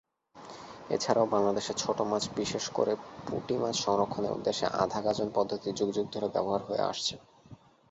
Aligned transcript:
এছাড়াও 0.89 1.25
বাংলাদেশের 1.27 1.75
ছোট 1.75 1.97
মাছ 2.01 2.23
বিশেষ 2.35 2.65
করে 2.69 2.93
পুঁটি 3.25 3.55
মাছ 3.57 3.75
সংরক্ষণের 3.77 4.35
উদ্দেশ্যে 4.37 4.67
আধা-গাজন 4.83 5.27
পদ্ধতি 5.35 5.69
যুগ 5.71 5.89
যুগ 5.91 6.05
ধরে 6.13 6.27
ব্যবহার 6.35 6.61
হয়ে 6.67 6.87
আসছে। 6.91 7.13